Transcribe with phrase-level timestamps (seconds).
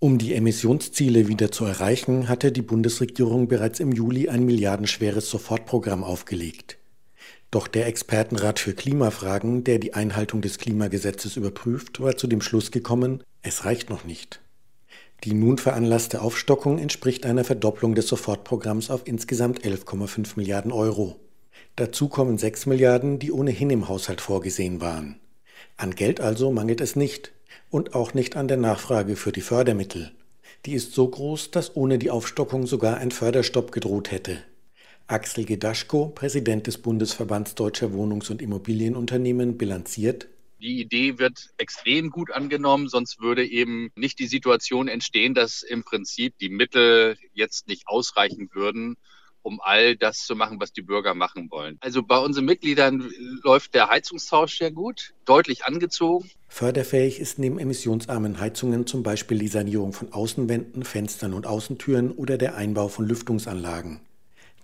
[0.00, 6.04] Um die Emissionsziele wieder zu erreichen, hatte die Bundesregierung bereits im Juli ein milliardenschweres Sofortprogramm
[6.04, 6.78] aufgelegt.
[7.50, 12.70] Doch der Expertenrat für Klimafragen, der die Einhaltung des Klimagesetzes überprüft, war zu dem Schluss
[12.70, 14.40] gekommen, es reicht noch nicht.
[15.24, 21.18] Die nun veranlasste Aufstockung entspricht einer Verdopplung des Sofortprogramms auf insgesamt 11,5 Milliarden Euro.
[21.74, 25.18] Dazu kommen 6 Milliarden, die ohnehin im Haushalt vorgesehen waren.
[25.76, 27.32] An Geld also mangelt es nicht
[27.70, 30.12] und auch nicht an der Nachfrage für die Fördermittel.
[30.66, 34.42] Die ist so groß, dass ohne die Aufstockung sogar ein Förderstopp gedroht hätte.
[35.06, 40.28] Axel Gedaschko, Präsident des Bundesverbands Deutscher Wohnungs- und Immobilienunternehmen, bilanziert,
[40.60, 45.84] die Idee wird extrem gut angenommen, sonst würde eben nicht die Situation entstehen, dass im
[45.84, 48.96] Prinzip die Mittel jetzt nicht ausreichen würden,
[49.48, 51.78] um all das zu machen, was die Bürger machen wollen.
[51.80, 53.10] Also bei unseren Mitgliedern
[53.42, 56.30] läuft der Heizungstausch sehr gut, deutlich angezogen.
[56.48, 62.36] Förderfähig ist neben emissionsarmen Heizungen zum Beispiel die Sanierung von Außenwänden, Fenstern und Außentüren oder
[62.36, 64.00] der Einbau von Lüftungsanlagen.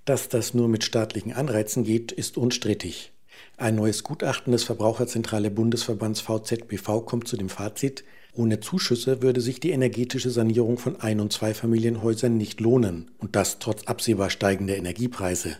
[0.04, 3.12] Dass das nur mit staatlichen Anreizen geht, ist unstrittig.
[3.56, 8.04] Ein neues Gutachten des Verbraucherzentrale Bundesverbands VZBV kommt zu dem Fazit,
[8.34, 13.58] ohne Zuschüsse würde sich die energetische Sanierung von Ein- und Zweifamilienhäusern nicht lohnen, und das
[13.58, 15.56] trotz absehbar steigender Energiepreise.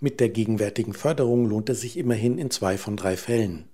[0.00, 3.68] Mit der gegenwärtigen Förderung lohnt es sich immerhin in zwei von drei Fällen.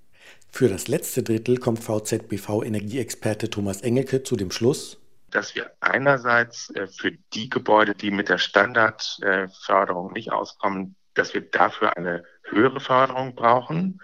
[0.50, 4.98] Für das letzte Drittel kommt VZBV-Energieexperte Thomas Engelke zu dem Schluss,
[5.34, 11.41] dass wir einerseits äh, für die Gebäude, die mit der Standardförderung nicht auskommen, dass wir
[11.41, 14.00] dafür eine höhere Förderung brauchen.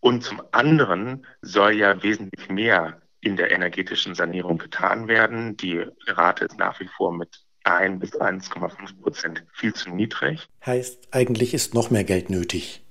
[0.00, 5.56] Und zum anderen soll ja wesentlich mehr in der energetischen Sanierung getan werden.
[5.56, 10.48] Die Rate ist nach wie vor mit 1 bis 1,5 Prozent viel zu niedrig.
[10.66, 12.82] Heißt, eigentlich ist noch mehr Geld nötig.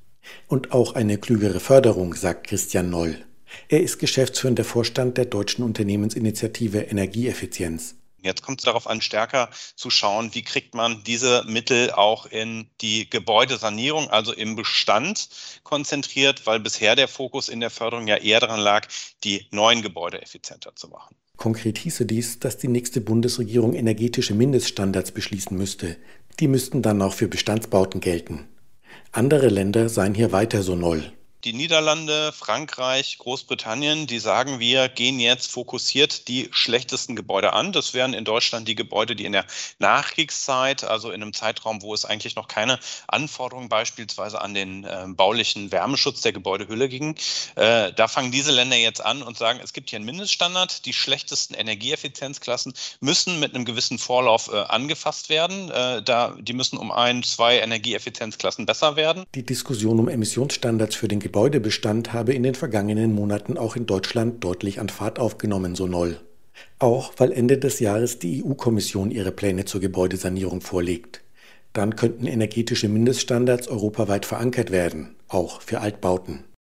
[0.47, 3.17] Und auch eine klügere Förderung, sagt Christian Noll.
[3.67, 8.00] Er ist geschäftsführender Vorstand der deutschen Unternehmensinitiative Energieeffizienz.
[8.22, 12.69] Jetzt kommt es darauf an, stärker zu schauen, wie kriegt man diese Mittel auch in
[12.81, 15.30] die Gebäudesanierung, also im Bestand
[15.63, 18.88] konzentriert, weil bisher der Fokus in der Förderung ja eher daran lag,
[19.23, 21.16] die neuen Gebäude effizienter zu machen.
[21.38, 25.97] Konkret hieße dies, dass die nächste Bundesregierung energetische Mindeststandards beschließen müsste.
[26.40, 28.47] Die müssten dann auch für Bestandsbauten gelten.
[29.12, 31.12] Andere Länder seien hier weiter so null
[31.44, 37.72] die Niederlande, Frankreich, Großbritannien, die sagen, wir gehen jetzt fokussiert die schlechtesten Gebäude an.
[37.72, 39.46] Das wären in Deutschland die Gebäude, die in der
[39.80, 45.06] Nachkriegszeit, also in einem Zeitraum, wo es eigentlich noch keine Anforderungen beispielsweise an den äh,
[45.07, 47.16] baulichen Wärmeschutz der Gebäudehülle ging.
[47.56, 50.85] Äh, da fangen diese Länder jetzt an und sagen, es gibt hier einen Mindeststandard.
[50.85, 55.72] Die schlechtesten Energieeffizienzklassen müssen mit einem gewissen Vorlauf äh, angefasst werden.
[55.72, 59.24] Äh, da, die müssen um ein, zwei Energieeffizienzklassen besser werden.
[59.35, 64.44] Die Diskussion um Emissionsstandards für den Gebäudebestand habe in den vergangenen Monaten auch in Deutschland
[64.44, 66.19] deutlich an Fahrt aufgenommen, so Noll.
[66.78, 71.22] Auch weil Ende des Jahres die EU-Kommission ihre Pläne zur Gebäudesanierung vorlegt.
[71.72, 76.44] Dann könnten energetische Mindeststandards europaweit verankert werden, auch für Altbauten.